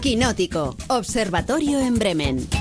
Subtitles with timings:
[0.00, 2.57] Quinótico, Observatorio en Bremen.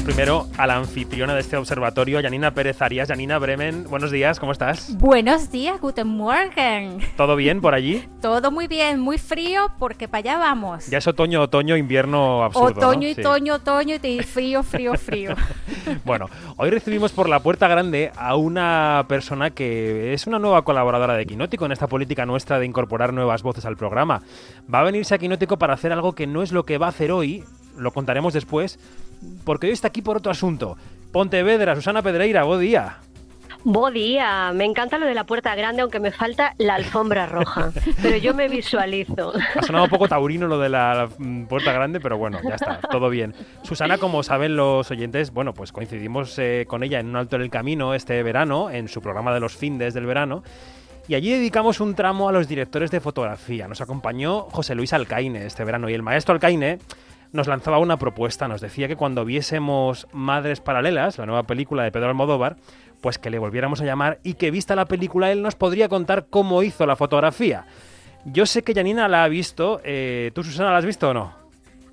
[0.00, 3.08] Saludamos primero a la anfitriona de este observatorio, Janina Pérez Arias.
[3.08, 4.96] Janina Bremen, buenos días, ¿cómo estás?
[4.96, 6.98] Buenos días, guten Morgen.
[7.16, 8.08] ¿Todo bien por allí?
[8.22, 10.86] Todo muy bien, muy frío porque para allá vamos.
[10.86, 12.78] Ya es otoño, otoño, invierno absurdo.
[12.80, 13.08] Otoño ¿no?
[13.08, 13.20] y Sí.
[13.20, 15.34] otoño, otoño y frío, frío, frío.
[16.04, 21.14] Bueno, hoy recibimos por la puerta grande a una persona que es una nueva colaboradora
[21.14, 24.22] de Quinótico en esta política nuestra de incorporar nuevas voces al programa.
[24.72, 26.90] Va a venirse a Quinótico para hacer algo que no es lo que va a
[26.90, 27.44] hacer hoy,
[27.76, 28.78] lo contaremos después,
[29.44, 30.76] porque hoy está aquí por otro asunto.
[31.12, 32.98] Pontevedra, Susana Pedreira, buen día.
[33.62, 37.72] Buen día, me encanta lo de la puerta grande, aunque me falta la alfombra roja,
[38.02, 39.34] pero yo me visualizo.
[39.54, 42.80] Ha sonado un poco taurino lo de la mm, puerta grande, pero bueno, ya está,
[42.90, 43.34] todo bien.
[43.62, 47.42] Susana, como saben los oyentes, bueno, pues coincidimos eh, con ella en un alto en
[47.42, 50.42] el camino este verano, en su programa de los findes del verano.
[51.06, 53.68] Y allí dedicamos un tramo a los directores de fotografía.
[53.68, 56.78] Nos acompañó José Luis Alcaine este verano y el maestro Alcaine
[57.32, 58.48] nos lanzaba una propuesta.
[58.48, 62.56] Nos decía que cuando viésemos Madres Paralelas, la nueva película de Pedro Almodóvar,
[63.00, 66.26] pues que le volviéramos a llamar y que vista la película él nos podría contar
[66.28, 67.66] cómo hizo la fotografía.
[68.26, 69.80] Yo sé que Janina la ha visto.
[69.84, 71.40] eh, ¿Tú, Susana, la has visto o no?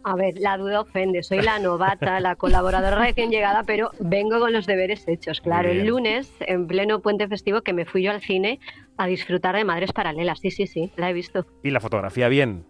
[0.03, 4.53] A ver, la duda ofende, soy la novata, la colaboradora recién llegada, pero vengo con
[4.53, 5.41] los deberes hechos.
[5.41, 8.59] Claro, el lunes, en pleno puente festivo, que me fui yo al cine
[8.97, 10.39] a disfrutar de Madres Paralelas.
[10.39, 11.45] Sí, sí, sí, la he visto.
[11.61, 12.63] Y la fotografía bien.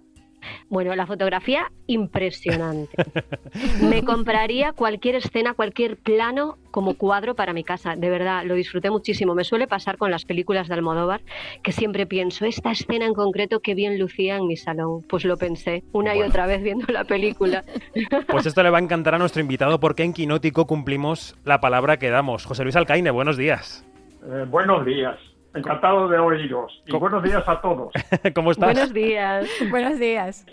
[0.70, 2.96] Bueno, la fotografía impresionante.
[3.82, 7.96] Me compraría cualquier escena, cualquier plano como cuadro para mi casa.
[7.96, 9.34] De verdad, lo disfruté muchísimo.
[9.34, 11.22] Me suele pasar con las películas de Almodóvar
[11.64, 15.04] que siempre pienso, esta escena en concreto que bien lucía en mi salón.
[15.08, 17.64] Pues lo pensé una y otra vez viendo la película.
[18.28, 21.98] Pues esto le va a encantar a nuestro invitado porque en Quinótico cumplimos la palabra
[21.98, 22.46] que damos.
[22.46, 23.86] José Luis Alcaine, buenos días.
[24.24, 25.18] Eh, buenos días.
[25.58, 26.84] Encantado de oíros.
[26.86, 27.92] Y buenos días a todos.
[28.36, 28.74] ¿Cómo estás?
[28.74, 29.48] Buenos días.
[29.70, 30.46] Buenos días.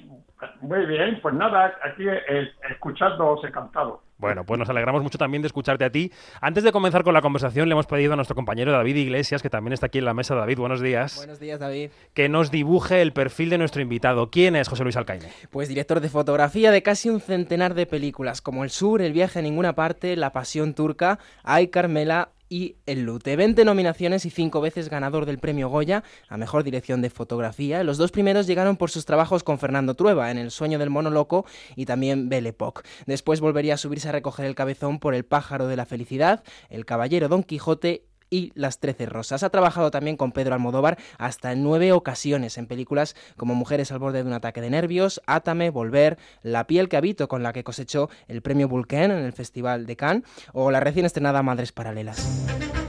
[0.61, 4.03] Muy bien, pues nada, aquí eh, escuchándoos encantado.
[4.19, 6.13] Bueno, pues nos alegramos mucho también de escucharte a ti.
[6.41, 9.51] Antes de comenzar con la conversación, le hemos pedido a nuestro compañero David Iglesias, que
[9.51, 10.35] también está aquí en la mesa.
[10.35, 11.17] David, buenos días.
[11.17, 11.91] Buenos días, David.
[12.15, 14.31] Que nos dibuje el perfil de nuestro invitado.
[14.31, 15.29] ¿Quién es José Luis Alcaine?
[15.51, 19.41] Pues director de fotografía de casi un centenar de películas, como El Sur, El viaje
[19.41, 23.37] a ninguna parte, La pasión turca, Ay Carmela y El Lute.
[23.37, 27.85] 20 nominaciones y 5 veces ganador del premio Goya a mejor dirección de fotografía.
[27.85, 31.11] Los dos primeros llegaron por sus trabajos con Fernando Trueba en El sueño del mono
[31.11, 31.47] loco
[31.77, 32.83] y también Belle Époque.
[33.07, 36.85] Después volvería a subirse a recoger el cabezón por El pájaro de la felicidad, El
[36.85, 39.45] caballero Don Quijote y Las Trece Rosas.
[39.45, 44.01] Ha trabajado también con Pedro Almodóvar hasta en nueve ocasiones en películas como Mujeres al
[44.01, 47.63] borde de un ataque de nervios, Átame, Volver, La piel que habito con la que
[47.63, 52.84] cosechó el premio Vulcain en el Festival de Cannes o la recién estrenada Madres Paralelas.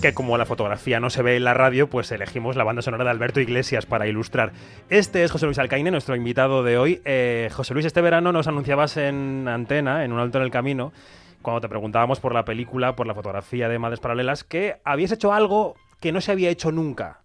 [0.00, 3.04] Que como la fotografía no se ve en la radio, pues elegimos la banda sonora
[3.04, 4.52] de Alberto Iglesias para ilustrar.
[4.88, 7.02] Este es José Luis Alcaine, nuestro invitado de hoy.
[7.04, 10.94] Eh, José Luis, este verano nos anunciabas en antena, en un alto en el camino,
[11.42, 15.34] cuando te preguntábamos por la película, por la fotografía de Madres Paralelas, que habías hecho
[15.34, 17.20] algo que no se había hecho nunca.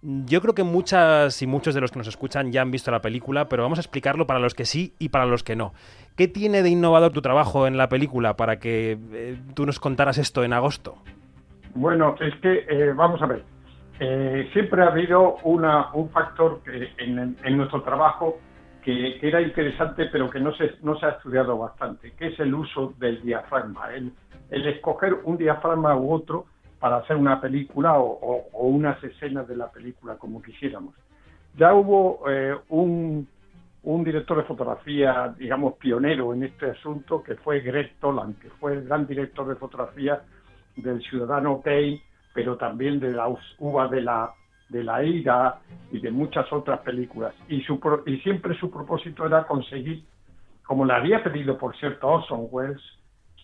[0.00, 3.02] Yo creo que muchas y muchos de los que nos escuchan ya han visto la
[3.02, 5.74] película, pero vamos a explicarlo para los que sí y para los que no.
[6.16, 10.16] ¿Qué tiene de innovador tu trabajo en la película para que eh, tú nos contaras
[10.16, 10.96] esto en agosto?
[11.74, 13.44] Bueno, es que, eh, vamos a ver,
[13.98, 18.38] eh, siempre ha habido una, un factor que en, en nuestro trabajo
[18.82, 22.38] que, que era interesante, pero que no se, no se ha estudiado bastante, que es
[22.40, 24.12] el uso del diafragma, el,
[24.50, 26.46] el escoger un diafragma u otro
[26.78, 30.94] para hacer una película o, o- o unas escenas de la película, como quisiéramos.
[31.56, 33.26] Ya hubo eh, un,
[33.84, 38.74] un director de fotografía, digamos, pionero en este asunto, que fue Greg Toland, que fue
[38.74, 40.20] el gran director de fotografía
[40.76, 42.00] del Ciudadano Kane,
[42.32, 43.28] pero también de la
[43.58, 44.32] uva de la
[44.68, 45.58] de la ira
[45.92, 47.34] y de muchas otras películas.
[47.48, 50.02] Y, su, pro- y siempre su propósito era conseguir,
[50.66, 52.80] como le había pedido, por cierto, Orson Welles,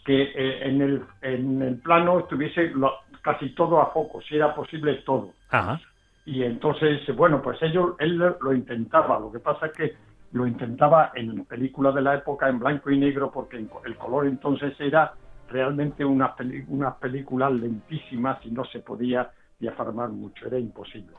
[0.05, 4.55] que eh, en, el, en el plano estuviese lo- casi todo a foco, si era
[4.55, 5.35] posible todo.
[5.50, 5.79] Ajá.
[6.25, 9.21] Y entonces, bueno, pues ellos, él lo intentaba.
[9.21, 9.94] Lo que pasa es que
[10.33, 14.75] lo intentaba en películas de la época en blanco y negro porque el color entonces
[14.81, 15.12] era
[15.50, 16.32] realmente unas
[16.69, 21.17] unas películas lentísimas y no se podía diafragmar mucho, era imposible.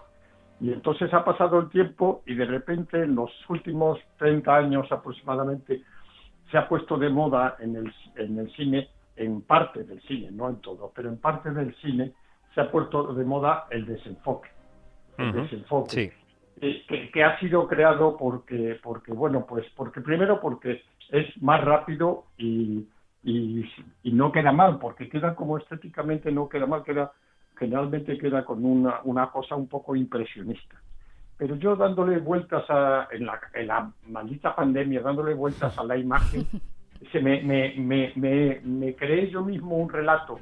[0.60, 5.82] Y entonces ha pasado el tiempo y de repente en los últimos 30 años aproximadamente
[6.50, 10.50] se ha puesto de moda en el, en el cine, en parte del cine, no
[10.50, 12.14] en todo, pero en parte del cine,
[12.54, 14.50] se ha puesto de moda el desenfoque.
[15.18, 15.96] El Ujú, desenfoque.
[15.96, 16.12] sí.
[16.62, 21.64] eh, que, que ha sido creado porque, porque, bueno, pues porque primero porque es más
[21.64, 22.88] rápido y,
[23.24, 23.66] y,
[24.04, 27.12] y no queda mal, porque queda como estéticamente no queda mal, queda
[27.62, 30.82] generalmente queda con una, una cosa un poco impresionista.
[31.38, 35.96] Pero yo dándole vueltas a, en, la, en la maldita pandemia, dándole vueltas a la
[35.96, 36.48] imagen,
[37.12, 40.40] se me, me, me, me, me creé yo mismo un relato,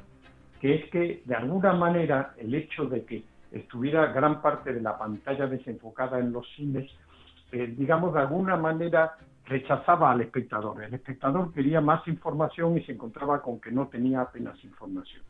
[0.60, 3.22] que es que de alguna manera el hecho de que
[3.52, 6.90] estuviera gran parte de la pantalla desenfocada en los cines,
[7.52, 9.12] eh, digamos, de alguna manera
[9.50, 10.82] rechazaba al espectador.
[10.82, 15.22] El espectador quería más información y se encontraba con que no tenía apenas información.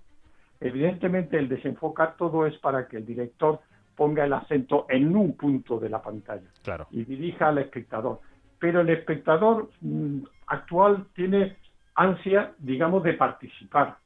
[0.60, 3.60] Evidentemente, el desenfocar todo es para que el director
[3.96, 6.86] ponga el acento en un punto de la pantalla Claro.
[6.90, 8.20] y dirija al espectador.
[8.58, 10.18] Pero el espectador mm,
[10.48, 11.56] actual tiene
[11.94, 13.96] ansia, digamos, de participar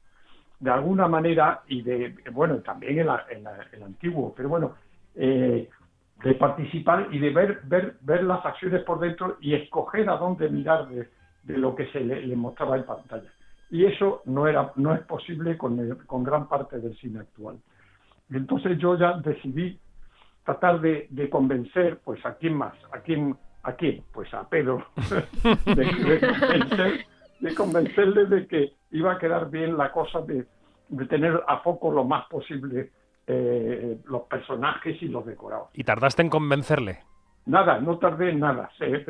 [0.61, 4.75] de alguna manera y de, bueno, también el, el, el antiguo, pero bueno,
[5.13, 5.69] eh,
[6.23, 10.49] de participar y de ver, ver, ver las acciones por dentro y escoger a dónde
[10.49, 11.09] mirar de,
[11.43, 13.29] de lo que se le, le, mostraba en pantalla.
[13.69, 17.57] Y eso no, era, no es posible con, el, con gran parte del cine actual.
[18.31, 19.79] Entonces yo ya decidí
[20.43, 24.85] tratar de, de convencer, pues a quién más, a quién, a quién, pues a Pedro,
[25.65, 27.05] de, de, convencer,
[27.39, 30.45] de convencerle de que iba a quedar bien la cosa de,
[30.89, 32.91] de tener a foco lo más posible
[33.27, 35.69] eh, los personajes y los decorados.
[35.73, 36.99] ¿Y tardaste en convencerle?
[37.45, 38.69] Nada, no tardé en nada.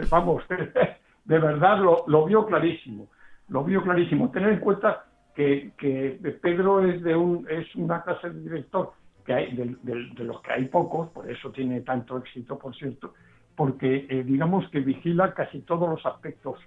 [0.09, 0.43] Vamos,
[1.25, 3.07] de verdad lo, lo vio clarísimo.
[3.49, 4.31] Lo vio clarísimo.
[4.31, 8.93] Tener en cuenta que, que Pedro es de un es una clase de director
[9.25, 12.75] que hay de, de, de, los que hay pocos, por eso tiene tanto éxito, por
[12.75, 13.13] cierto,
[13.55, 16.59] porque eh, digamos que vigila casi todos los aspectos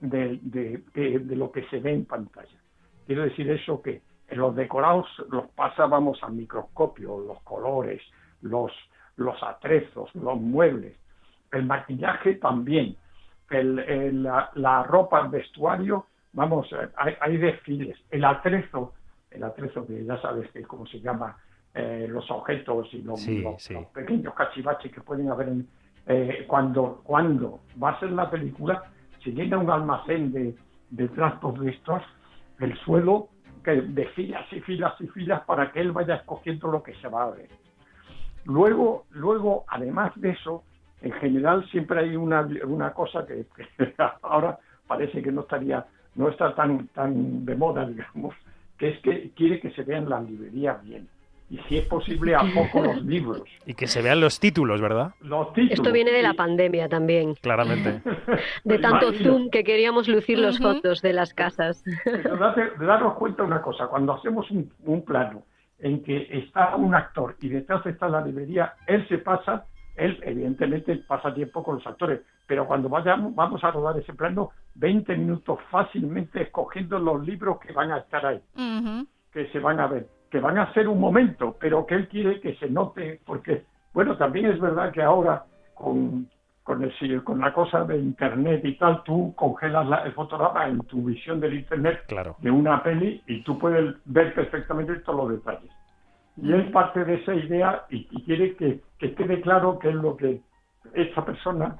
[0.00, 0.38] de,
[0.92, 2.58] de, lo que se ve en pantalla.
[3.06, 4.02] Quiero decir eso que
[4.34, 8.02] los decorados los pasábamos al microscopio, los colores,
[8.42, 8.72] los,
[9.16, 10.96] los atrezos, los muebles,
[11.52, 12.96] el maquillaje también,
[13.50, 18.94] el, el, la, la, ropa, el vestuario, vamos, hay, hay, desfiles, el atrezo,
[19.30, 21.36] el atrezo que ya sabes que cómo se llama,
[21.74, 23.74] eh, los objetos y los, sí, los, sí.
[23.74, 25.68] los, pequeños cachivaches que pueden haber en,
[26.06, 28.84] eh, cuando, cuando va a ser la película,
[29.22, 30.54] se llena un almacén de,
[30.90, 32.02] de trastos de estos,
[32.60, 33.28] el suelo
[33.64, 37.08] que de filas y filas y filas para que él vaya escogiendo lo que se
[37.08, 37.48] va a ver.
[38.44, 40.62] Luego, luego además de eso,
[41.02, 45.84] en general siempre hay una, una cosa que, que, ahora parece que no estaría,
[46.14, 48.34] no está tan, tan de moda, digamos,
[48.78, 51.08] que es que quiere que se vean las librerías bien.
[51.54, 53.42] Y si es posible, a poco los libros.
[53.64, 55.12] Y que se vean los títulos, ¿verdad?
[55.20, 55.78] Los títulos.
[55.78, 57.34] Esto viene de la pandemia también.
[57.34, 58.02] Claramente.
[58.64, 61.84] De tanto zoom que queríamos lucir los fondos de las casas.
[62.04, 65.44] Pero date, daros cuenta una cosa, cuando hacemos un, un, plano
[65.78, 70.96] en que está un actor y detrás está la librería, él se pasa, él evidentemente
[71.06, 75.60] pasa tiempo con los actores, pero cuando vayamos, vamos a rodar ese plano, 20 minutos
[75.70, 79.06] fácilmente escogiendo los libros que van a estar ahí, uh -huh.
[79.32, 82.40] que se van a ver, que van a ser un momento, pero que él quiere
[82.40, 85.44] que se note, porque, bueno, también es verdad que ahora
[85.74, 86.28] con,
[86.64, 90.80] con, el, con la cosa de Internet y tal, tú congelas la, el fotograma en
[90.80, 92.34] tu visión del Internet claro.
[92.40, 95.70] de una peli y tú puedes ver perfectamente todos los detalles.
[96.36, 99.94] Y él parte de esa idea y, y quiere que, que, quede claro qué es
[99.94, 100.40] lo que
[100.94, 101.76] esa persona,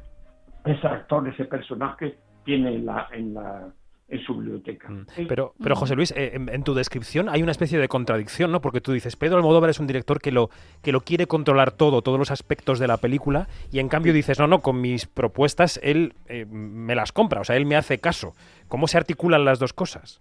[0.65, 3.73] ese actor, ese personaje tiene en la, en la,
[4.09, 4.91] en su biblioteca.
[4.91, 5.07] Mm.
[5.29, 8.61] Pero, pero José Luis, eh, en, en, tu descripción hay una especie de contradicción, ¿no?
[8.61, 10.51] Porque tú dices, Pedro Almodóvar es un director que lo,
[10.83, 14.39] que lo quiere controlar todo, todos los aspectos de la película, y en cambio dices,
[14.39, 17.99] no, no, con mis propuestas él eh, me las compra, o sea, él me hace
[17.99, 18.35] caso.
[18.69, 20.21] ¿Cómo se articulan las dos cosas?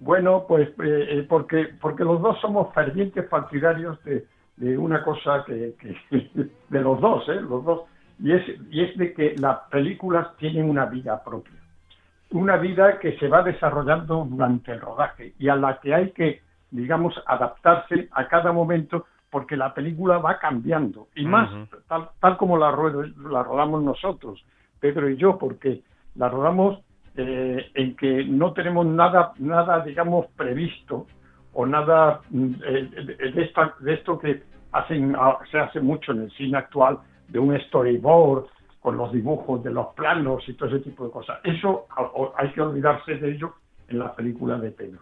[0.00, 5.74] Bueno, pues eh, porque, porque los dos somos fervientes partidarios de, de una cosa que,
[5.78, 5.96] que,
[6.68, 7.40] de los dos, ¿eh?
[7.40, 7.82] Los dos,
[8.18, 11.65] y es, y es de que las películas tienen una vida propia
[12.30, 16.42] una vida que se va desarrollando durante el rodaje y a la que hay que,
[16.70, 21.68] digamos, adaptarse a cada momento porque la película va cambiando y más uh -huh.
[21.88, 24.44] tal, tal, como la, la, rodamos nosotros,
[24.80, 25.82] Pedro y yo, porque
[26.14, 26.80] la rodamos
[27.16, 31.06] eh, en que no tenemos nada, nada digamos, previsto
[31.52, 34.42] o nada eh, de, esta, de esto que
[34.72, 35.16] hacen,
[35.50, 38.46] se hace mucho en el cine actual, de un storyboard,
[38.86, 41.40] con los dibujos de los planos y todo ese tipo de cosas.
[41.42, 41.86] Eso
[42.36, 43.54] hay que olvidarse de ello
[43.88, 45.00] en la película de Pedro.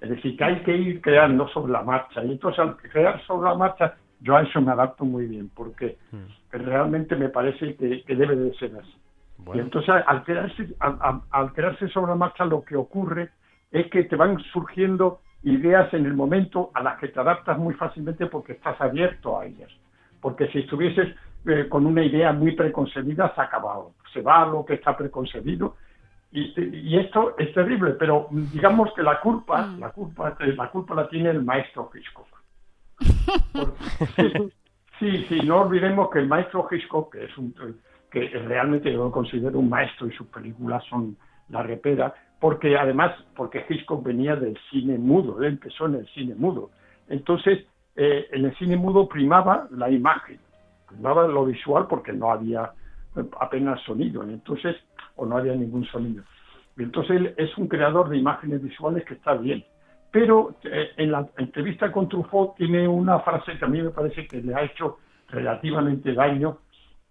[0.00, 2.24] Es decir, que hay que ir creando sobre la marcha.
[2.24, 5.96] Y entonces al crear sobre la marcha, yo a eso me adapto muy bien, porque
[6.10, 6.56] mm.
[6.56, 8.96] realmente me parece que, que, debe de ser así.
[9.38, 9.62] Bueno.
[9.62, 13.30] Y entonces al crearse, al, al crearse sobre la marcha lo que ocurre
[13.70, 17.74] es que te van surgiendo ideas en el momento a las que te adaptas muy
[17.74, 19.70] fácilmente porque estás abierto a ellas.
[20.20, 21.14] Porque si estuvieses
[21.46, 23.92] eh, con una idea muy preconcebida, se ha acabado.
[24.12, 25.76] Se va a lo que está preconcebido
[26.32, 29.80] y, esto es terrible, pero digamos que la culpa, mm.
[29.80, 32.28] la culpa, la culpa la tiene el maestro Hitchcock.
[35.00, 37.54] sí, sí, no olvidemos que el maestro Hitchcock, que es un
[38.10, 41.16] que realmente yo lo considero un maestro y sus películas son
[41.48, 46.34] la repera, porque además, porque Hitchcock venía del cine mudo, él empezó en el cine
[46.34, 46.70] mudo.
[47.08, 47.66] Entonces,
[47.96, 50.40] eh, en el cine mudo primaba la imagen,
[50.90, 52.72] primaba lo visual porque no había
[53.16, 54.22] eh, apenas sonido.
[54.22, 54.76] Entonces,
[55.16, 56.22] o no había ningún sonido.
[56.76, 59.64] Entonces él es un creador de imágenes visuales que está bien.
[60.10, 64.26] Pero eh, en la entrevista con Truffaut tiene una frase que a mí me parece
[64.26, 66.58] que le ha hecho relativamente daño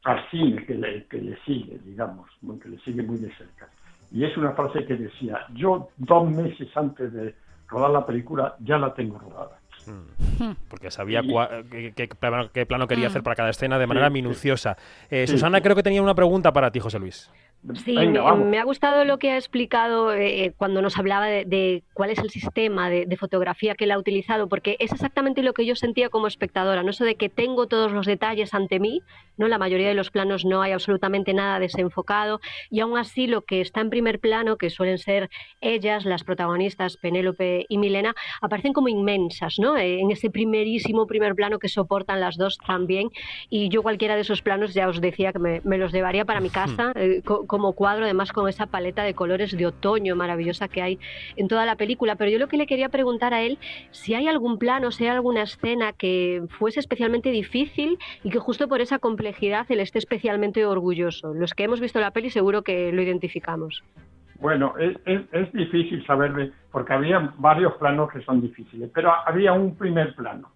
[0.03, 2.29] al cine que le sigue, digamos,
[2.61, 3.69] que le sigue muy de cerca.
[4.11, 7.35] Y es una frase que decía, yo dos meses antes de
[7.67, 9.58] rodar la película ya la tengo rodada.
[9.89, 10.51] Hmm.
[10.69, 13.09] Porque sabía qué, plano, quería hmm.
[13.09, 14.77] hacer para cada escena de manera minuciosa.
[15.09, 17.29] Eh, Susana, creo que tenía una pregunta para ti, José Luis.
[17.83, 22.09] Sí, me, ha gustado lo que ha explicado eh, eh, cuando nos hablaba de, cuál
[22.09, 25.75] es el sistema de, fotografía que él ha utilizado, porque es exactamente lo que yo
[25.75, 29.01] sentía como espectadora, no eso de que tengo todos los detalles ante mí,
[29.39, 33.41] no la mayoría de los planos no hay absolutamente nada desenfocado y aún así lo
[33.41, 35.29] que está en primer plano, que suelen ser
[35.61, 39.77] ellas, las protagonistas Penélope y Milena, aparecen como inmensas, ¿no?
[39.77, 43.09] Eh, en ese primerísimo primer plano que soportan las dos también
[43.49, 46.49] y yo cualquiera de esos planos ya os decía que me, los llevaría para mi
[46.49, 46.93] casa
[47.47, 50.99] como cuadro, además con esa paleta de colores de otoño maravillosa que hay
[51.37, 52.15] en toda la película.
[52.15, 53.57] Pero yo lo que le quería preguntar a él,
[53.91, 58.67] si hay algún plano, si hay alguna escena que fuese especialmente difícil y que justo
[58.67, 59.28] por esa complejidad
[59.69, 61.33] él esté especialmente orgulloso.
[61.33, 63.83] Los que hemos visto la peli seguro que lo identificamos.
[64.39, 69.75] Bueno, es, es, difícil saber, porque había varios planos que son difíciles, pero había un
[69.75, 70.49] primer plano,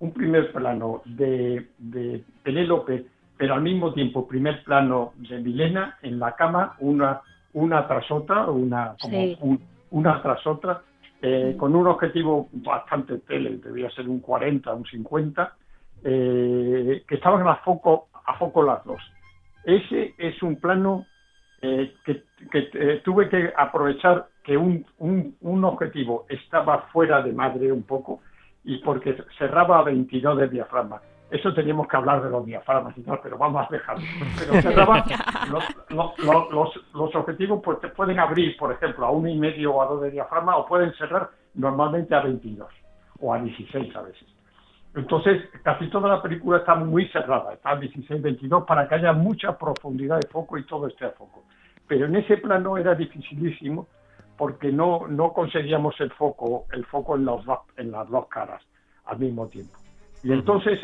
[0.00, 3.06] un primer plano de, de Penélope
[3.36, 7.20] pero al mismo tiempo primer plano de Milena en la cama, una,
[7.52, 9.58] una tras otra, una, como
[9.90, 10.82] una tras otra,
[11.20, 15.56] eh, con un objetivo bastante tele, debía ser un 40, un 50,
[16.04, 19.00] eh, que estaban a foco, a foco las dos.
[19.64, 21.06] Ese es un plano
[21.62, 22.22] eh, que,
[23.02, 28.20] tuve que aprovechar que un, un, un, objetivo estaba fuera de madre un poco
[28.64, 33.02] y porque cerraba a 22 de diafragma eso teníamos que hablar de los diafragmas y
[33.02, 34.04] tal, pero vamos a dejarlo.
[34.38, 34.54] Pero
[35.90, 39.86] los, los, objetivos pues, te pueden abrir, por ejemplo, a uno y medio o a
[39.86, 42.68] dos de diafragma o pueden cerrar normalmente a 22
[43.20, 44.33] o a 16 a veces.
[44.94, 49.12] Entonces, casi toda la película está muy cerrada, está a 16, 22 para que haya
[49.12, 51.44] mucha profundidad de foco y todo esté a foco.
[51.88, 53.88] Pero en ese plano era dificilísimo
[54.36, 57.44] porque no, no conseguíamos el foco, el foco en, los,
[57.76, 58.62] en las dos caras
[59.06, 59.74] al mismo tiempo.
[60.22, 60.80] Y entonces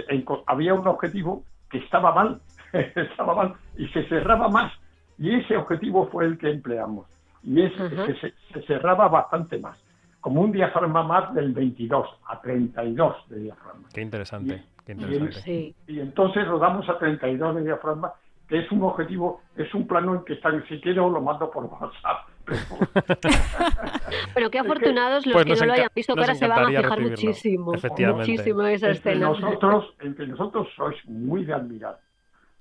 [0.47, 2.41] había un objetivo que estaba mal,
[2.73, 4.73] estaba mal y se cerraba más.
[5.19, 7.07] Y ese objetivo fue el que empleamos.
[7.43, 9.83] Y es, se, cerraba bastante más,
[10.21, 13.89] como un diafragma más del 22 a 32 de diafragma.
[13.93, 14.55] Qué interesante.
[14.55, 15.75] Y, qué interesante.
[15.87, 18.13] Y, entonces rodamos a 32 de diafragma,
[18.49, 21.65] que es un objetivo, es un plano en que está, si quiero lo mando por
[21.65, 22.31] WhatsApp
[24.35, 26.69] Pero qué afortunados los pues que no lo hayan visto, que ahora se van a
[26.69, 29.29] fijar muchísimo, muchísimo esa escena.
[29.29, 31.99] nosotros, entre nosotros sois muy de admirar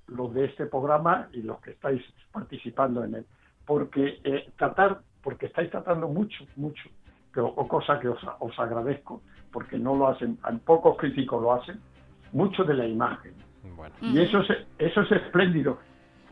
[0.07, 2.01] los de este programa y los que estáis
[2.31, 3.25] participando en él,
[3.65, 6.89] porque eh, tratar, porque estáis tratando mucho, mucho,
[7.37, 9.21] o cosa que os, os agradezco,
[9.51, 11.79] porque no lo hacen, pocos críticos lo hacen,
[12.31, 13.33] mucho de la imagen.
[14.01, 15.79] Y eso es, eso es espléndido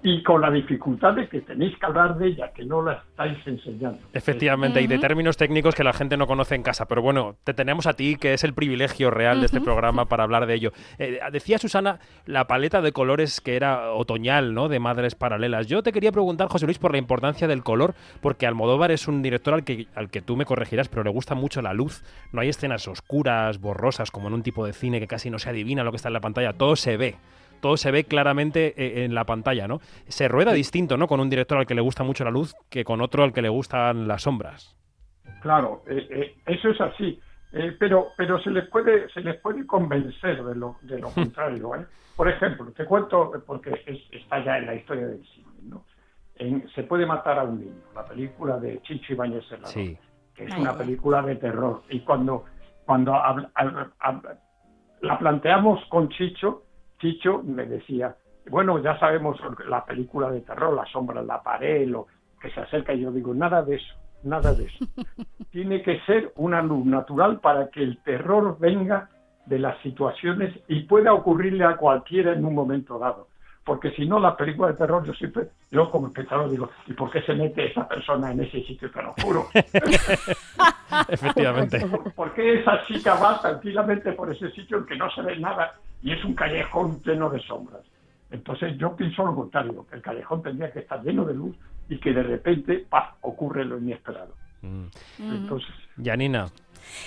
[0.08, 3.46] y con la dificultad de que tenéis que hablar de ella, que no la estáis
[3.46, 4.00] enseñando.
[4.14, 7.54] Efectivamente, y de términos técnicos que la gente no conoce en casa, pero bueno, te
[7.54, 10.72] tenemos a ti, que es el privilegio real de este programa para hablar de ello.
[10.98, 14.70] Eh, decía Susana la paleta de colores que era otoñal, ¿no?
[14.70, 15.68] De Madres Paralelas.
[15.68, 19.22] Yo te quería preguntar, José Luis, por la importancia del color, porque Almodóvar es un
[19.22, 22.06] director al que, al que tú me corregirás, pero le gusta mucho la luz.
[22.32, 25.50] No hay escenas oscuras, borrosas, como en un tipo de cine que casi no se
[25.50, 27.18] adivina lo que está en la pantalla, todo se ve
[27.60, 29.80] todo se ve claramente eh, en la pantalla, ¿no?
[30.08, 31.08] Se rueda distinto, ¿no?
[31.08, 33.42] Con un director al que le gusta mucho la luz que con otro al que
[33.42, 34.76] le gustan las sombras.
[35.42, 37.20] Claro, eh, eh, eso es así.
[37.80, 41.72] pero pero se les puede se les puede convencer de lo, de lo contrario.
[42.16, 45.86] Por ejemplo, te cuento, porque está ya en la historia del cine, ¿no?
[46.76, 49.98] se puede matar a un niño, la película de Chicho Ibáñez Serrano, sí.
[50.36, 51.82] que es una película de terror.
[51.90, 52.46] Y cuando,
[52.86, 53.14] cuando
[55.02, 56.64] la planteamos con Chicho,
[57.00, 58.16] Chicho me decía,
[58.50, 62.08] bueno, ya sabemos la película de terror, la sombra en la pared, lo
[62.42, 64.86] que se acerca, y yo digo, nada de eso, nada de eso.
[65.51, 69.10] Tiene que ser una luz natural para que el terror venga
[69.46, 73.27] de las situaciones y pueda ocurrirle a cualquiera en un momento dado.
[73.63, 77.12] Porque si no, las películas de terror, yo siempre, yo como espectador digo, ¿y por
[77.12, 79.48] qué se mete esa persona en ese sitio tan oscuro?
[81.10, 81.86] Efectivamente.
[82.16, 85.74] ¿Por qué esa chica va tranquilamente por ese sitio en que no se ve nada
[86.01, 87.82] y es un callejón lleno de sombras?
[88.32, 91.56] Entonces yo pienso lo contrario, que el callejón tendría que estar lleno de luz
[91.89, 94.34] y que de repente, ¡paf!, ocurre lo inesperado.
[94.62, 94.88] Mm.
[95.20, 95.70] Entonces,
[96.04, 96.48] Janina,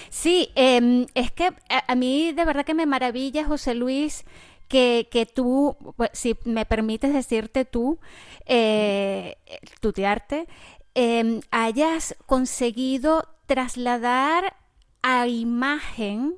[0.09, 4.25] Sí, em, es que a, a mí de verdad que me maravilla, José Luis,
[4.69, 7.99] que, que tú, pues, si me permites decirte tú,
[8.47, 9.37] eh,
[9.81, 10.47] tutearte,
[10.95, 14.55] em, hayas conseguido trasladar
[15.03, 16.37] a imagen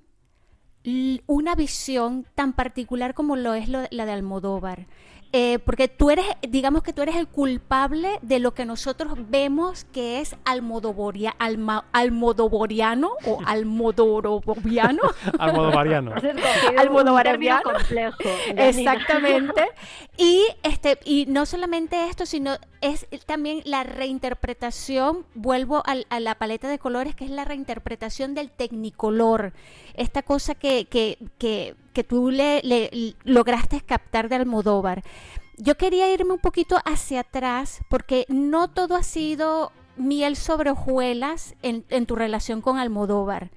[1.26, 4.86] una visión tan particular como lo es lo- la de Almodóvar.
[5.34, 9.84] Eh, porque tú eres, digamos que tú eres el culpable de lo que nosotros vemos
[9.84, 15.02] que es almodovoria, alma- almodovoriano o almodoroviano.
[15.38, 16.12] Almodovariano.
[17.22, 18.16] término complejo.
[18.56, 19.68] Exactamente.
[20.16, 26.34] Y este y no solamente esto, sino es también la reinterpretación, vuelvo al- a, la
[26.34, 29.52] paleta de colores, que es la reinterpretación del tecnicolor.
[29.94, 32.62] Esta cosa que, que, que, que tú le,
[33.25, 35.02] lograste captar de Almodóvar.
[35.56, 41.54] Yo quería irme un poquito hacia atrás porque no todo ha sido miel sobre hojuelas
[41.62, 43.50] en, tu relación con Almodóvar.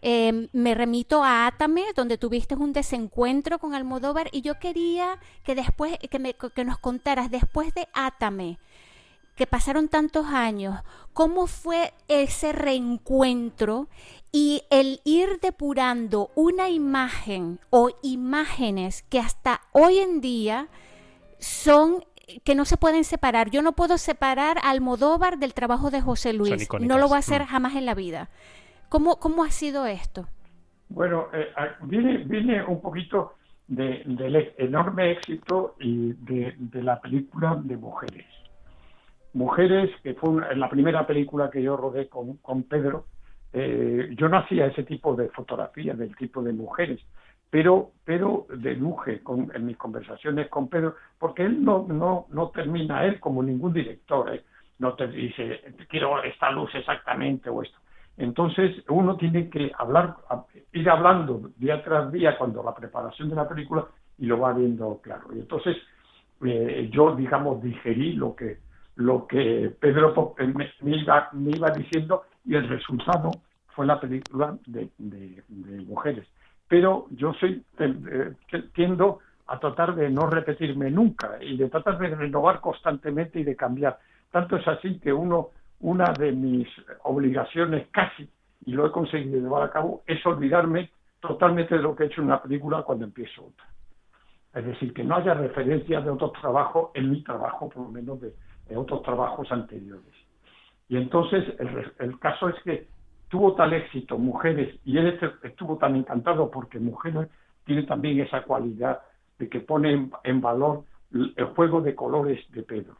[0.00, 5.56] Eh, me remito a Átame, donde tuviste un desencuentro con Almodóvar, y yo quería que
[5.56, 8.58] después, que, nos contaras, después de Átame,
[9.34, 10.80] que pasaron tantos años,
[11.12, 13.88] ¿cómo fue ese reencuentro
[14.32, 20.68] y el ir depurando una imagen o imágenes que hasta hoy en día
[21.38, 22.04] son
[22.44, 23.50] que no se pueden separar.
[23.50, 26.68] Yo no puedo separar a Almodóvar del trabajo de José Luis.
[26.80, 27.46] No lo voy a hacer Mm.
[27.46, 28.28] jamás en la vida.
[28.90, 30.26] ¿Cómo, cómo ha sido esto?
[30.90, 33.34] Bueno, eh, a- viene, viene un poquito
[33.66, 38.26] de- del e- enorme éxito y de, de la película de Mujeres.
[39.34, 43.06] Mujeres, que fue una- la primera película que yo rodé con, con Pedro,
[43.52, 47.00] eh, yo no hacía ese tipo de fotografía del tipo de mujeres,
[47.50, 53.04] pero, pero deduje con, en mis conversaciones con Pedro, porque él no, no, no termina,
[53.04, 54.44] él como ningún director, ¿eh?
[54.78, 57.78] no te dice, quiero esta luz exactamente o esto.
[58.16, 60.16] Entonces uno tiene que hablar,
[60.72, 63.86] ir hablando día tras día cuando la preparación de la película
[64.18, 65.28] y lo va viendo claro.
[65.32, 65.76] Y entonces
[66.44, 68.58] eh, yo, digamos, digerí lo que
[68.96, 73.40] lo que Pedro eh, me, me iba, me iba diciendo y el resultado
[73.74, 76.26] fue la película de, de- de mujeres.
[76.66, 77.62] Pero yo soy
[78.74, 83.54] tiendo a tratar de no repetirme nunca y de tratar de renovar constantemente y de
[83.56, 83.98] cambiar.
[84.30, 86.66] Tanto es así que uno, una de mis
[87.04, 88.28] obligaciones casi,
[88.66, 92.20] y lo he conseguido llevar a cabo, es olvidarme totalmente de lo que he hecho
[92.20, 93.66] en una película cuando empiezo otra.
[94.54, 98.20] Es decir, que no haya referencias de otros trabajos en mi trabajo, por lo menos
[98.20, 98.34] de,
[98.68, 100.14] de otros trabajos anteriores.
[100.88, 102.86] Y entonces el, el caso es que
[103.28, 107.28] tuvo tal éxito Mujeres, y él est- estuvo tan encantado porque Mujeres
[107.64, 109.00] tiene también esa cualidad
[109.38, 112.96] de que pone en, en valor el juego de colores de Pedro,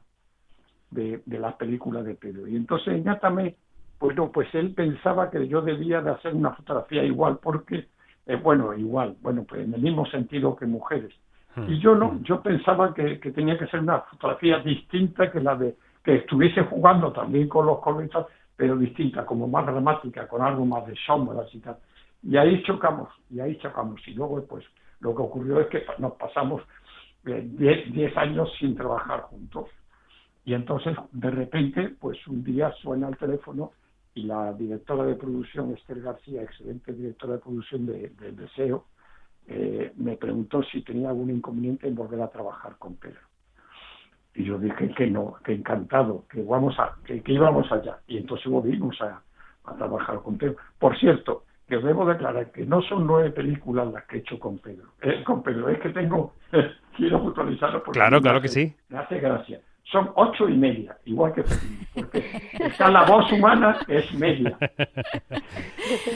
[0.90, 2.46] de, de las películas de Pedro.
[2.46, 3.56] Y entonces en Átame,
[4.00, 7.88] bueno, pues él pensaba que yo debía de hacer una fotografía igual, porque,
[8.26, 11.14] eh, bueno, igual, bueno, pues en el mismo sentido que Mujeres.
[11.66, 15.56] Y yo no, yo pensaba que, que tenía que ser una fotografía distinta que la
[15.56, 17.80] de que estuviese jugando también con los
[18.10, 21.76] tal, pero distinta, como más dramática, con algo más de sombras y tal.
[22.22, 24.00] Y ahí chocamos, y ahí chocamos.
[24.06, 24.64] Y luego, pues,
[25.00, 26.62] lo que ocurrió es que nos pasamos
[27.24, 29.66] 10 años sin trabajar juntos.
[30.44, 33.72] Y entonces, de repente, pues un día suena el teléfono
[34.14, 38.86] y la directora de producción, Esther García, excelente directora de producción de, de Deseo,
[39.46, 43.27] eh, me preguntó si tenía algún inconveniente en volver a trabajar con Pedro.
[44.38, 47.98] Y yo dije que no, que encantado, que vamos a, que, que íbamos allá.
[48.06, 49.20] Y entonces volvimos a,
[49.64, 50.54] a trabajar con Pedro.
[50.78, 54.38] Por cierto, que os debo declarar que no son nueve películas las que he hecho
[54.38, 54.84] con Pedro.
[55.02, 56.34] Eh, con Pedro, es que tengo,
[56.96, 58.76] quiero puntualizarlo porque Claro, me claro hace- que sí.
[58.90, 59.60] Me hace gracia.
[59.90, 62.22] Son ocho y media, igual que Fellini, porque
[62.60, 64.56] está la voz humana, es media.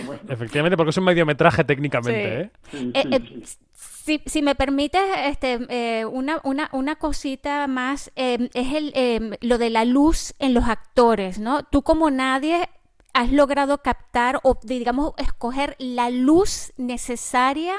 [0.07, 2.79] Bueno, Efectivamente, porque es un mediometraje técnicamente, Sí.
[2.79, 2.93] ¿eh?
[2.93, 3.59] sí, Eh, sí, eh, sí.
[4.03, 9.59] Si, si me permites, este, eh, una, una, cosita más, eh, es el, eh, lo
[9.59, 11.63] de la luz en los actores, ¿no?
[11.63, 12.69] Tú como nadie
[13.13, 17.75] has logrado captar o, digamos, escoger la luz necesaria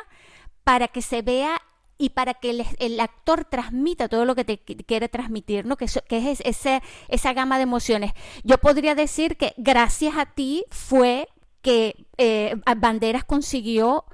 [0.63, 1.61] para que se vea
[1.97, 5.75] y para que el, actor transmita todo lo que te quiere transmitir, ¿no?
[5.75, 8.13] Que, que es ese, esa gama de emociones.
[8.45, 11.27] Yo podría decir que gracias a ti fue
[11.61, 14.05] que eh, Banderas consiguió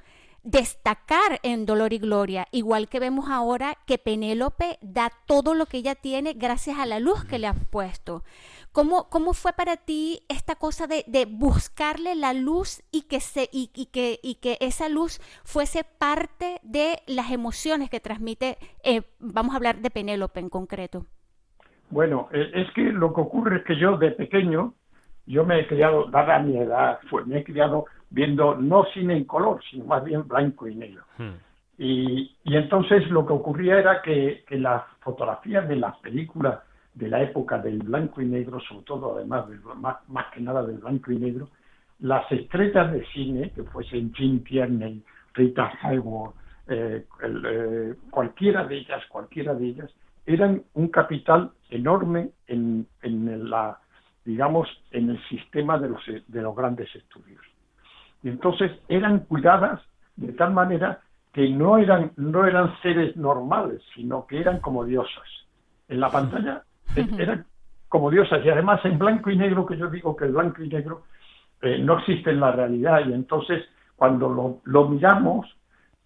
[0.43, 5.77] destacar en Dolor y Gloria, igual que vemos ahora que Penélope da todo lo que
[5.77, 8.23] ella tiene gracias a la luz que le has puesto.
[8.71, 13.67] ¿Cómo, cómo fue para ti esta cosa de, buscarle la luz y que, se, y,
[13.67, 19.57] que, y que esa luz fuese parte de las emociones que transmite, eh, vamos a
[19.57, 21.05] hablar de Penélope en concreto?
[21.89, 24.75] Bueno, eh, es que lo que ocurre es que yo de pequeño,
[25.25, 29.25] yo me he criado, dada mi edad, fue, me he criado viendo no cine en
[29.25, 31.03] color, sino más bien blanco y negro.
[31.17, 31.35] Hmm.
[31.77, 36.59] Y, y, entonces lo que ocurría era que, que, las fotografías de las películas
[36.93, 39.45] de la época del blanco y negro, sobre todo además,
[39.77, 41.47] más, más, que nada del blanco y negro,
[41.99, 45.01] las estrellas de cine, que fuesen Jim Tierney,
[45.33, 46.35] Rita Hayworth,
[46.67, 49.89] eh, eh, cualquiera de ellas, cualquiera de ellas,
[50.25, 53.79] eran un capital enorme en, en la
[54.29, 57.41] digamos, en el sistema de los, de los grandes estudios.
[58.23, 59.81] Y entonces eran cuidadas
[60.15, 60.99] de tal manera
[61.33, 65.27] que no eran, no eran seres normales, sino que eran como diosas.
[65.87, 66.63] En la pantalla
[66.95, 67.45] eran
[67.87, 70.69] como diosas y además en blanco y negro, que yo digo que el blanco y
[70.69, 71.03] negro
[71.61, 73.63] eh, no existe en la realidad y entonces
[73.95, 75.47] cuando lo, lo miramos,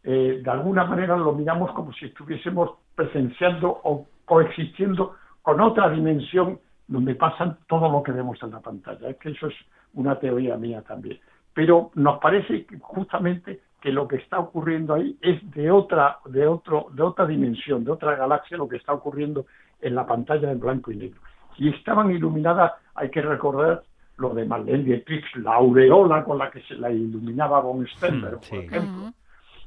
[0.03, 6.59] eh, de alguna manera lo miramos como si estuviésemos presenciando o coexistiendo con otra dimensión
[6.87, 9.09] donde pasan todo lo que vemos en la pantalla.
[9.09, 9.55] Es que eso es
[9.93, 11.19] una teoría mía también.
[11.53, 16.87] Pero nos parece justamente que lo que está ocurriendo ahí es de otra, de otro,
[16.93, 19.45] de otra dimensión, de otra galaxia, lo que está ocurriendo
[19.81, 21.21] en la pantalla en blanco y negro.
[21.57, 23.83] Y estaban iluminadas, hay que recordar
[24.17, 28.59] lo de Marlene Dietrich, la aureola con la que se la iluminaba von Stenberg, por
[28.59, 29.11] ejemplo.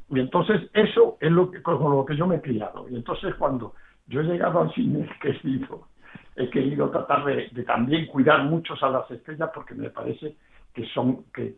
[0.08, 2.88] Y entonces eso es lo que, con lo que yo me he criado.
[2.88, 3.74] Y entonces cuando
[4.06, 5.86] yo he llegado al cine, que he sido
[6.36, 10.36] he querido tratar de, también cuidar muchos a las estrellas porque me parece
[10.76, 11.54] que son, que,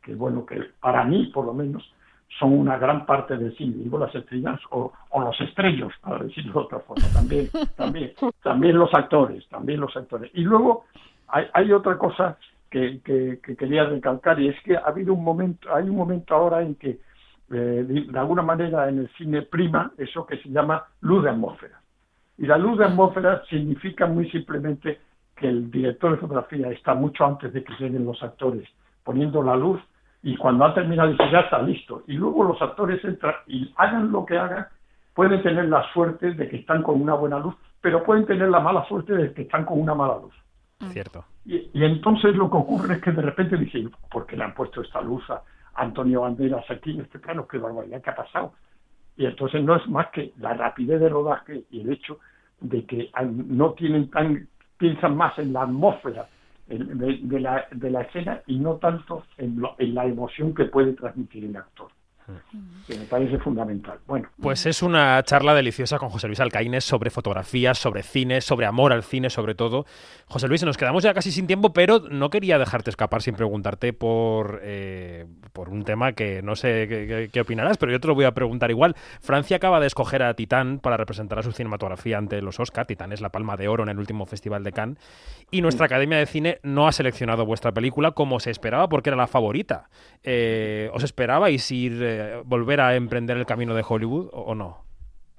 [0.00, 1.82] que, bueno, que para mí por lo menos
[2.38, 6.58] son una gran parte del cine, digo las estrellas o, los estrellos, para decirlo de
[6.60, 8.12] otra forma, también, también,
[8.44, 10.30] también los actores, también los actores.
[10.32, 10.84] Y luego
[11.26, 12.38] hay, hay otra cosa
[12.70, 16.62] que, que, quería recalcar y es que ha habido un momento, hay un momento ahora
[16.62, 17.00] en que
[17.50, 21.80] eh, de alguna manera en el cine prima eso que se llama luz de atmósfera.
[22.38, 25.00] Y la luz de atmósfera significa muy simplemente
[25.36, 28.68] que el director de fotografía está mucho antes de que lleguen los actores,
[29.04, 29.80] poniendo la luz
[30.22, 32.02] y cuando ha terminado dice ya está listo.
[32.06, 34.66] Y luego los actores entran y hagan lo que hagan,
[35.14, 38.60] pueden tener la suerte de que están con una buena luz, pero pueden tener la
[38.60, 40.34] mala suerte de que están con una mala luz.
[40.80, 40.86] Mm.
[40.86, 41.24] Cierto.
[41.44, 44.80] Y, entonces lo que ocurre es que de repente dicen, ¿por qué le han puesto
[44.80, 45.42] esta luz a
[45.74, 47.46] Antonio Banderas aquí en este plano?
[47.46, 48.52] ¿Qué barbaridad que ha pasado?
[49.16, 52.18] Y entonces no es más que la rapidez de rodaje y el hecho
[52.60, 56.28] de que no tienen tan, piensan más en la atmósfera
[56.66, 61.56] de, la, la escena y no tanto en, en la emoción que puede transmitir el
[61.56, 61.88] actor
[62.86, 63.98] que me parece fundamental.
[64.06, 64.28] Bueno.
[64.40, 68.92] Pues es una charla deliciosa con José Luis Alcaínez sobre fotografía, sobre cine, sobre amor
[68.92, 69.86] al cine, sobre todo.
[70.26, 73.92] José Luis, nos quedamos ya casi sin tiempo, pero no quería dejarte escapar sin preguntarte
[73.92, 78.24] por, eh, por un tema que no sé qué, opinarás, pero yo te lo voy
[78.24, 78.96] a preguntar igual.
[79.20, 82.86] Francia acaba de escoger a Titán para representar a su cinematografía ante los Oscar.
[82.86, 84.98] Titán es la palma de oro en el último Festival de Cannes.
[85.50, 89.16] Y nuestra Academia de Cine no ha seleccionado vuestra película como se esperaba porque era
[89.16, 89.88] la favorita.
[90.22, 94.78] Eh, ¿Os esperabais ir eh, volver a emprender el camino de Hollywood o, no?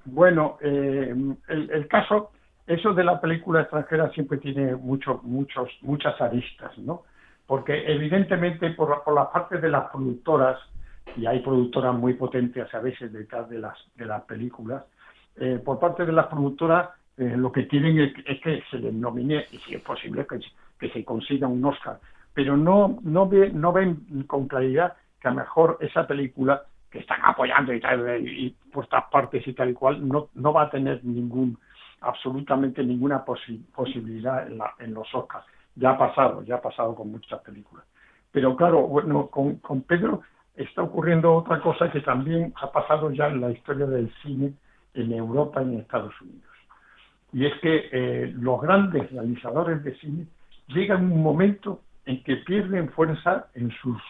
[0.06, 1.14] Bueno, eh,
[1.48, 2.32] el, caso,
[2.66, 7.04] eso de la película extranjera siempre tiene muchos, muchos, muchas aristas, ¿no?
[7.46, 10.58] Porque evidentemente por, por la parte de las productoras,
[11.16, 14.84] y hay productoras muy potentes a veces detrás de las, de las películas,
[15.38, 19.46] eh, por parte de las productoras eh, lo que quieren es, que se les nomine,
[19.52, 20.40] y si es posible, que,
[20.80, 22.00] que se consiga un Oscar.
[22.34, 24.94] Pero no, no, ve, no ven con claridad
[25.32, 29.74] mejor esa película que están apoyando y tal, y por estas partes y tal y
[29.74, 31.58] cual, no, no va a tener ningún,
[32.02, 35.46] absolutamente ninguna posibilidad en, la, en los Oscars.
[35.76, 37.86] Ya ha pasado, ya ha pasado con muchas películas.
[38.32, 40.22] Pero claro, bueno, con, con Pedro
[40.56, 44.54] está ocurriendo otra cosa que también ha pasado ya en la historia del cine
[44.94, 46.44] en Europa y en Estados Unidos.
[47.34, 50.28] Y es que eh, los grandes realizadores de cine
[50.68, 54.02] llegan un momento en que pierden fuerza en sus,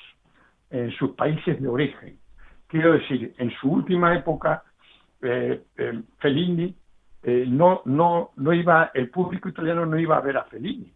[0.69, 2.19] en sus países de origen
[2.67, 4.63] Quiero decir, en su última época,
[5.21, 6.75] eh, eh, Fellini
[7.23, 10.93] eh, no, no, no iba, el público italiano no iba a ver a Fellini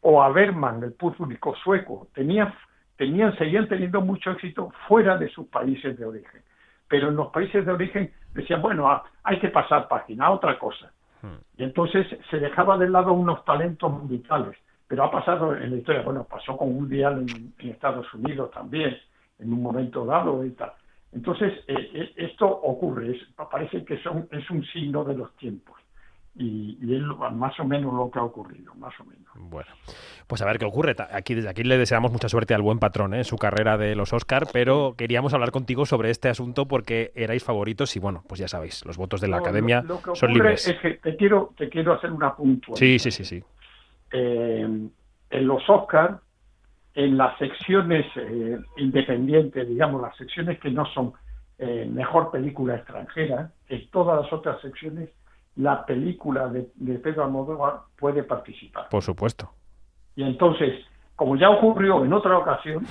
[0.00, 2.08] o a Berman, el público sueco.
[2.14, 2.52] Tenía,
[2.96, 6.42] tenían, seguían teniendo mucho éxito fuera de sus países de origen.
[6.88, 10.92] pero en los países de origen decían, bueno, ah, hay que pasar página, otra cosa.
[11.20, 11.38] Hmm.
[11.56, 14.56] Y entonces se dejaba de lado unos talentos musicales,
[14.92, 18.50] pero ha pasado en la historia, bueno, pasó con un día en, en Estados Unidos
[18.50, 18.94] también,
[19.38, 20.70] en un momento dado y tal.
[21.12, 25.76] Entonces, eh, eh, esto ocurre, es- parece que son, es un signo de los tiempos.
[26.36, 27.00] Y, y es
[27.32, 29.24] más o menos lo que ha ocurrido, más o menos.
[29.34, 29.70] Bueno,
[30.26, 30.94] pues a ver qué ocurre.
[31.10, 33.18] Aquí desde aquí le deseamos mucha suerte al buen patrón ¿eh?
[33.18, 37.42] en su carrera de los Oscar, pero queríamos hablar contigo sobre este asunto porque erais
[37.42, 40.16] favoritos y bueno, pues ya sabéis, los votos de la No, academia lo, lo que
[40.16, 40.68] son libres.
[40.68, 42.98] Es que te quiero, te quiero hacer una puntualización.
[43.00, 43.44] Sí, sí, sí, sí.
[44.12, 44.88] Eh,
[45.30, 46.20] en los Oscars,
[46.94, 51.12] en las secciones eh, independientes, digamos, las secciones que no son
[51.58, 55.08] eh, mejor película extranjera, en todas las otras secciones,
[55.56, 58.88] la película de, de Pedro Almodóvar puede participar.
[58.90, 59.50] Por supuesto.
[60.16, 60.84] Y entonces,
[61.16, 62.86] como ya ocurrió en otra ocasión,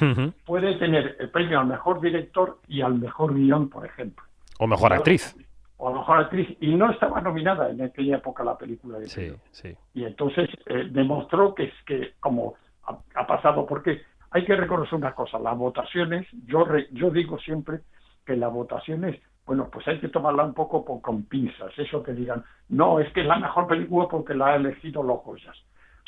[0.46, 4.24] puede tener el premio al mejor director y al mejor guion, por ejemplo.
[4.60, 5.36] O mejor actriz.
[5.84, 6.48] O a mejor actriz.
[6.62, 9.76] Y no estaba nominada en aquella época la película de Sí, sí.
[9.96, 12.54] y entonces eh, demostró que es que como
[12.86, 17.40] ha, ha pasado porque hay que reconocer una cosa las votaciones yo re- yo digo
[17.40, 17.80] siempre
[18.26, 22.14] que las votaciones bueno pues hay que tomarla un poco por- con pinzas eso que
[22.14, 25.58] digan no es que es la mejor película porque la ha elegido los Goyas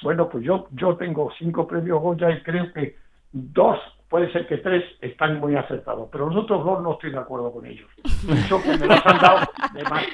[0.04, 2.96] bueno pues yo yo tengo cinco premios Goya y creo que
[3.32, 3.80] dos
[4.14, 7.52] puede ser que tres están muy acertados pero los otros dos no estoy de acuerdo
[7.52, 7.90] con ellos
[8.30, 9.40] eso que me los han dado
[9.74, 10.06] de más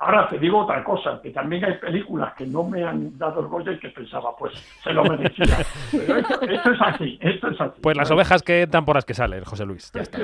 [0.00, 3.48] Ahora te digo otra cosa, que también hay películas que no me han dado el
[3.48, 5.56] Goya y que pensaba, pues se lo merecía.
[5.90, 7.80] Pero esto, esto es así, esto es así.
[7.82, 9.90] Pues las ovejas que entran por las que salen, José Luis.
[9.92, 10.20] Ya está.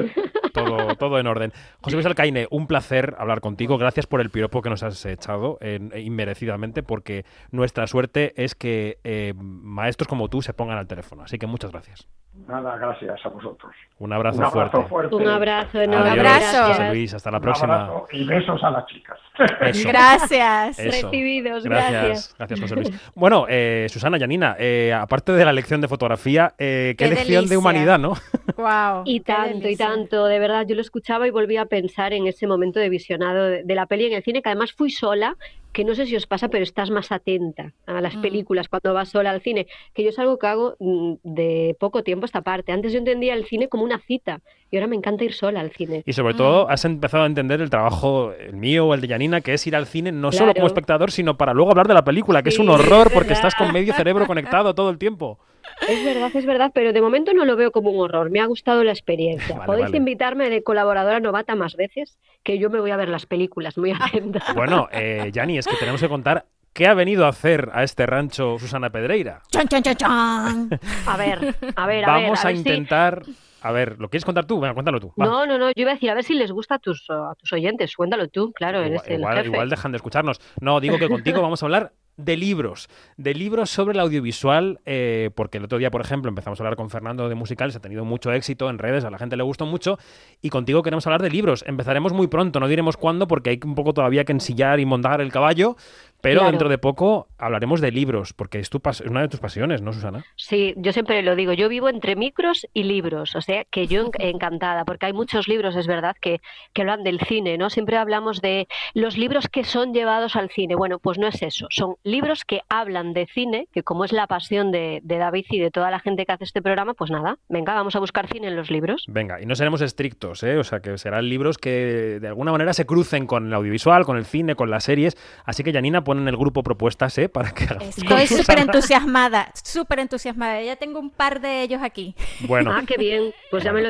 [0.55, 1.53] Todo, todo en orden.
[1.83, 3.77] José Luis Alcaine, un placer hablar contigo.
[3.77, 8.99] Gracias por el piropo que nos has echado en- inmerecidamente, porque nuestra suerte es que
[9.05, 11.25] eh, maestros como tú se pongan al teléfono.
[11.25, 12.07] Así que muchas gracias.
[12.49, 13.73] Nada, gracias a vosotros.
[13.99, 14.89] Un abrazo, Un abrazo fuerte.
[14.89, 15.15] fuerte.
[15.17, 16.11] Un abrazo Adiós, enorme.
[16.11, 16.65] abrazo.
[16.69, 17.15] José Luis.
[17.15, 17.91] Hasta la Un próxima.
[18.11, 19.19] y besos a las chicas.
[19.61, 19.89] Eso.
[19.89, 20.79] Gracias.
[20.79, 20.91] Eso.
[21.07, 22.35] Recibidos, Gracias, gracias.
[22.39, 23.13] gracias José Luis.
[23.15, 27.49] Bueno, eh, Susana, Yanina, eh, aparte de la lección de fotografía, eh, qué, Qué lección
[27.49, 28.15] de humanidad, ¿no?
[28.65, 32.27] Wow, Y tanto, y tanto, de verdad, yo lo escuchaba y volví a pensar en
[32.27, 35.37] ese momento de visionado de, de la peli en el cine, que además fui sola,
[35.73, 38.21] que no sé si os pasa, pero estás más atenta a las Mm.
[38.23, 42.05] películas cuando vas sola al cine, que yo es algo que hago mm, de poco
[42.05, 42.71] tiempo esta parte.
[42.71, 44.39] Antes yo entendía el cine como una cita
[44.71, 46.05] y ahora me encanta ir sola al cine.
[46.07, 46.37] Y sobre Mm.
[46.37, 49.67] todo has empezado a entender el trabajo, el mío o el de Yanina, que es
[49.67, 52.51] ir al cine no solo como espectador, sino para luego hablar de la película, que
[52.51, 55.41] es un horror porque estás con medio cerebro conectado todo el tiempo.
[55.89, 58.31] Es verdad, es verdad, pero de momento no lo veo como un horror.
[58.31, 59.55] Me ha gustado la experiencia.
[59.57, 59.97] Vale, Podéis vale.
[59.99, 63.93] invitarme de colaboradora novata más veces, que yo me voy a ver las películas, muy
[63.93, 64.43] atenta.
[64.55, 68.59] Bueno, eh, es que tenemos que contar qué ha venido a hacer a este rancho
[68.59, 69.43] Susana Pedreira.
[69.51, 70.71] Chan, chan, chan, chan.
[71.07, 72.39] A ver, a ver, a Vamos ver.
[72.39, 73.23] a, ver si- intentar...
[73.63, 74.61] A ver, ¿lo quieres contar tú?
[74.61, 75.15] Venga, cuéntalo tú.
[75.19, 75.25] va.
[75.25, 77.35] No, no, no, yo iba a decir, a ver si les gusta a tus, a
[77.39, 77.97] tus oyentes.
[77.97, 79.49] Cuéntalo tú, claro, eres igual, el igual- jefe.
[79.49, 80.39] igual dejan de escucharnos.
[80.61, 85.31] No, digo que contigo vamos a hablar de libros, de libros sobre el audiovisual, eh,
[85.35, 88.05] porque el otro día, por ejemplo, empezamos a hablar con Fernando de musicales, ha tenido
[88.05, 89.99] mucho éxito en redes, a la gente le gustó mucho,
[90.41, 91.65] y contigo queremos hablar de libros.
[91.67, 95.21] Empezaremos muy pronto, no diremos cuándo, porque hay un poco todavía que ensillar y montar
[95.21, 95.77] el caballo,
[96.25, 96.51] pero Claro.
[96.51, 99.81] dentro de poco hablaremos de libros, porque es, tu pas- es una de tus pasiones,
[99.83, 100.25] ¿no, Susana?
[100.37, 104.01] Sí, yo siempre lo digo, yo vivo entre micros y libros, o sea que yo
[104.19, 106.41] en- encantada, porque hay muchos libros, es verdad, que,
[106.73, 107.71] que hablan del cine, ¿no?
[107.71, 110.75] Siempre hablamos de los libros que son llevados al cine.
[110.75, 114.27] Bueno, pues no es eso, son libros que hablan de cine, que como es la
[114.27, 117.39] pasión de, de David y de toda la gente que hace este programa, pues nada,
[117.49, 119.05] venga, vamos a buscar cine en los libros.
[119.09, 120.57] Venga, y no seremos estrictos, ¿eh?
[120.59, 124.17] O sea, que serán libros que de alguna manera se crucen con el audiovisual, con
[124.17, 125.17] el cine, con las series.
[125.45, 127.29] Así que, Janina, pon en el grupo propuestas, ¿eh?
[127.29, 130.63] Para que Estoy súper entusiasmada, súper entusiasmada.
[130.63, 132.15] Ya tengo un par de ellos aquí.
[132.41, 133.83] Bueno, Ah, qué bien, pues ya me lo